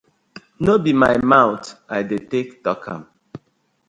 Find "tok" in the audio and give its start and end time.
2.63-2.83